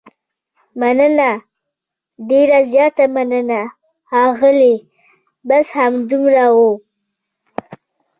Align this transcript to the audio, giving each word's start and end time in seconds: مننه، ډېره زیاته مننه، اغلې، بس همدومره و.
مننه، 0.79 1.31
ډېره 2.29 2.59
زیاته 2.71 3.05
مننه، 3.15 3.61
اغلې، 4.23 4.75
بس 5.47 5.65
همدومره 5.79 6.45
و. 6.55 6.57